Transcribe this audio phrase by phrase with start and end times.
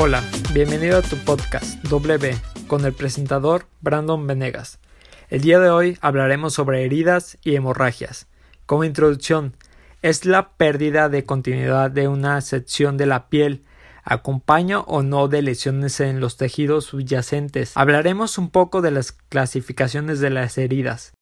[0.00, 0.22] Hola,
[0.52, 2.32] bienvenido a tu podcast W
[2.68, 4.78] con el presentador Brandon Venegas.
[5.28, 8.28] El día de hoy hablaremos sobre heridas y hemorragias.
[8.64, 9.56] Como introducción,
[10.00, 13.64] es la pérdida de continuidad de una sección de la piel
[14.04, 17.76] acompaña o no de lesiones en los tejidos subyacentes.
[17.76, 21.12] Hablaremos un poco de las clasificaciones de las heridas.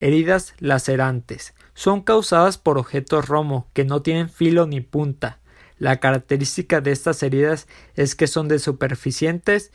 [0.00, 1.52] Heridas lacerantes.
[1.74, 5.43] Son causadas por objetos romo que no tienen filo ni punta.
[5.78, 9.72] La característica de estas heridas es que son de superficientes,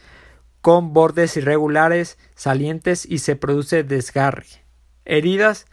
[0.61, 4.45] con bordes irregulares, salientes y se produce desgarre.
[5.05, 5.65] Heridas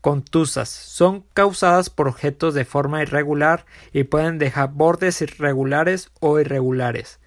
[0.00, 7.18] contusas son causadas por objetos de forma irregular y pueden dejar bordes irregulares o irregulares.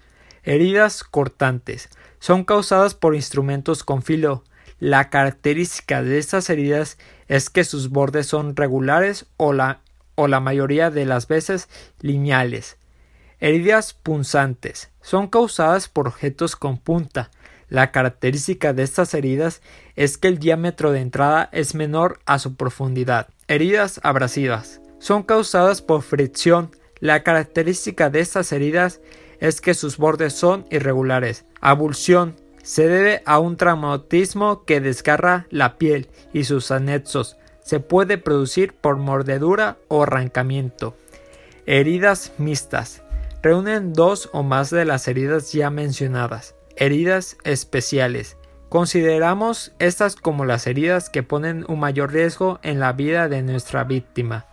[0.42, 4.44] Heridas cortantes son causadas por instrumentos con filo.
[4.78, 6.96] La característica de estas heridas
[7.28, 9.82] es que sus bordes son regulares o la,
[10.20, 12.76] o la mayoría de las veces lineales.
[13.38, 17.30] Heridas punzantes son causadas por objetos con punta.
[17.70, 19.62] La característica de estas heridas
[19.96, 23.28] es que el diámetro de entrada es menor a su profundidad.
[23.48, 26.70] Heridas abrasivas son causadas por fricción.
[26.98, 29.00] La característica de estas heridas
[29.38, 31.46] es que sus bordes son irregulares.
[31.62, 37.38] Abulsión se debe a un traumatismo que desgarra la piel y sus anexos.
[37.62, 40.96] Se puede producir por mordedura o arrancamiento.
[41.66, 43.02] Heridas mixtas
[43.42, 46.54] reúnen dos o más de las heridas ya mencionadas.
[46.76, 48.36] Heridas especiales.
[48.68, 53.84] Consideramos estas como las heridas que ponen un mayor riesgo en la vida de nuestra
[53.84, 54.46] víctima.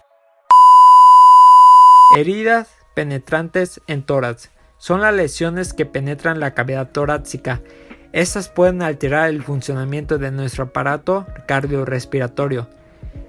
[2.15, 4.49] Heridas penetrantes en tórax.
[4.77, 7.61] Son las lesiones que penetran la cavidad torácica.
[8.11, 12.67] Estas pueden alterar el funcionamiento de nuestro aparato cardiorrespiratorio.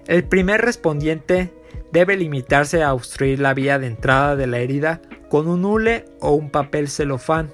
[0.09, 1.53] El primer respondiente
[1.93, 6.33] debe limitarse a obstruir la vía de entrada de la herida con un hule o
[6.33, 7.51] un papel celofán.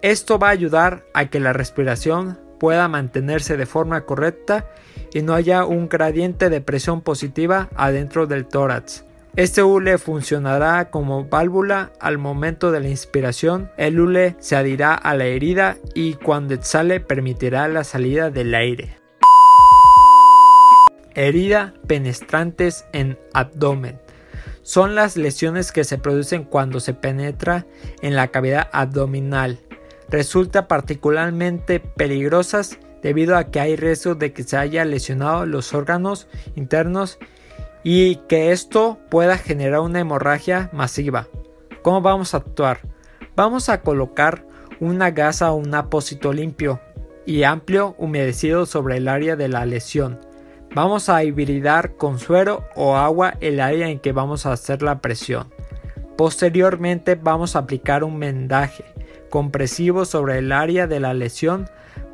[0.00, 4.70] Esto va a ayudar a que la respiración pueda mantenerse de forma correcta
[5.12, 9.04] y no haya un gradiente de presión positiva adentro del tórax.
[9.36, 13.70] Este hule funcionará como válvula al momento de la inspiración.
[13.76, 18.97] El hule se adhirá a la herida y cuando exhale permitirá la salida del aire.
[21.18, 24.00] Herida penetrantes en abdomen.
[24.62, 27.66] Son las lesiones que se producen cuando se penetra
[28.02, 29.58] en la cavidad abdominal
[30.08, 36.26] resulta particularmente peligrosas debido a que hay riesgo de que se haya lesionado los órganos
[36.56, 37.18] internos
[37.84, 41.28] y que esto pueda generar una hemorragia masiva.
[41.82, 42.80] ¿Cómo vamos a actuar?
[43.36, 44.44] Vamos a colocar
[44.80, 46.80] una gasa o un apósito limpio
[47.24, 50.18] y amplio humedecido sobre el área de la lesión.
[50.74, 55.00] Vamos a hibridar con suero o agua el área en que vamos a hacer la
[55.00, 55.48] presión.
[56.16, 58.84] Posteriormente vamos a aplicar un mendaje
[59.30, 61.68] compresivo sobre el área de la lesión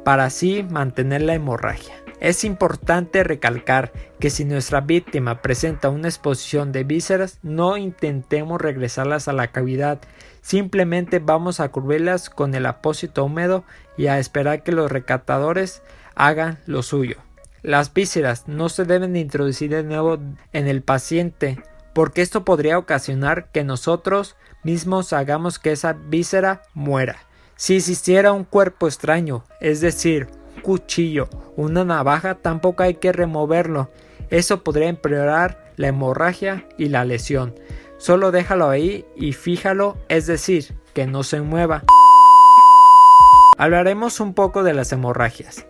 [0.05, 1.95] para así mantener la hemorragia.
[2.21, 9.29] Es importante recalcar que si nuestra víctima presenta una exposición de vísceras, no intentemos regresarlas
[9.29, 9.99] a la cavidad,
[10.41, 13.65] simplemente vamos a cubrirlas con el apósito húmedo
[13.97, 15.83] y a esperar que los recatadores
[16.15, 17.17] hagan lo suyo.
[17.65, 20.19] Las vísceras no se deben introducir de nuevo
[20.53, 21.63] en el paciente
[21.95, 27.21] porque esto podría ocasionar que nosotros mismos hagamos que esa víscera muera.
[27.57, 33.91] Si existiera un cuerpo extraño, es decir, un cuchillo, una navaja, tampoco hay que removerlo.
[34.29, 37.55] Eso podría empeorar la hemorragia y la lesión.
[37.97, 41.83] Solo déjalo ahí y fíjalo, es decir, que no se mueva.
[43.57, 45.67] Hablaremos un poco de las hemorragias.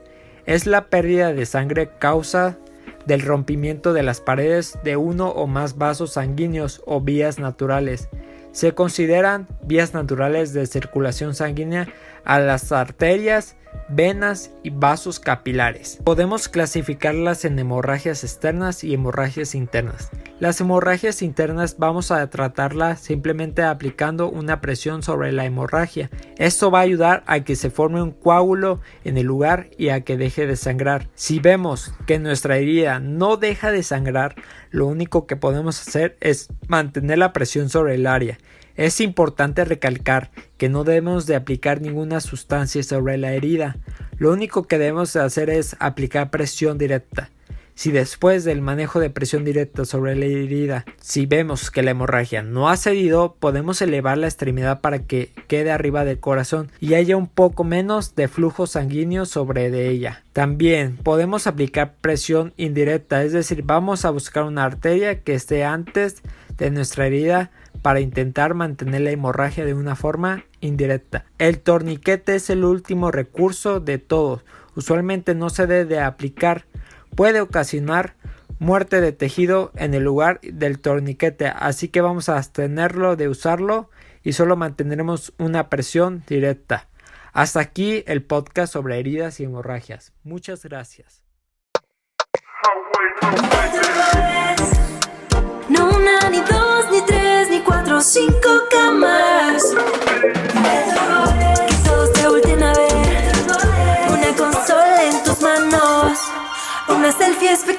[0.47, 2.59] Es la pérdida de sangre causa
[3.06, 8.08] del rompimiento de las paredes de uno o más vasos sanguíneos o vías naturales.
[8.52, 11.88] Se consideran vías naturales de circulación sanguínea
[12.25, 13.56] a las arterias,
[13.88, 15.99] venas y vasos capilares.
[16.05, 20.11] Podemos clasificarlas en hemorragias externas y hemorragias internas.
[20.41, 26.11] Las hemorragias internas vamos a tratarlas simplemente aplicando una presión sobre la hemorragia.
[26.38, 30.00] Esto va a ayudar a que se forme un coágulo en el lugar y a
[30.00, 31.09] que deje de sangrar.
[31.15, 34.35] Si vemos que nuestra herida no deja de sangrar,
[34.70, 38.38] lo único que podemos hacer es mantener la presión sobre el área.
[38.76, 43.76] Es importante recalcar que no debemos de aplicar ninguna sustancia sobre la herida.
[44.19, 47.31] Lo único que debemos de hacer es aplicar presión directa.
[47.75, 52.43] Si después del manejo de presión directa sobre la herida, si vemos que la hemorragia
[52.43, 57.17] no ha cedido, podemos elevar la extremidad para que quede arriba del corazón y haya
[57.17, 60.23] un poco menos de flujo sanguíneo sobre de ella.
[60.32, 66.23] También podemos aplicar presión indirecta, es decir, vamos a buscar una arteria que esté antes
[66.56, 67.50] de nuestra herida
[67.82, 71.25] para intentar mantener la hemorragia de una forma indirecta.
[71.38, 74.44] El torniquete es el último recurso de todos.
[74.77, 76.65] Usualmente no se debe aplicar
[77.14, 78.16] puede ocasionar
[78.58, 83.90] muerte de tejido en el lugar del torniquete, así que vamos a abstenerlo de usarlo
[84.22, 86.88] y solo mantendremos una presión directa.
[87.32, 90.12] Hasta aquí el podcast sobre heridas y hemorragias.
[90.22, 91.22] Muchas gracias.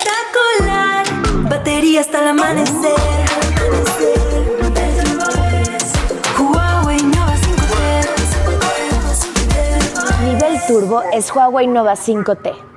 [0.05, 1.05] Espectacular.
[1.49, 2.95] Batería hasta el amanecer.
[6.37, 8.05] Huawei Nova 5T.
[10.23, 12.74] Nivel turbo es Huawei Nova 5T.